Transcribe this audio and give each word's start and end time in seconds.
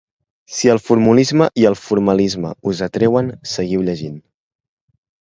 Si 0.53 0.71
el 0.73 0.79
formulisme 0.87 1.51
i 1.65 1.69
el 1.71 1.77
formalisme 1.83 2.57
us 2.73 2.83
atreuen, 2.91 3.33
seguiu 3.55 3.89
llegint. 3.93 4.21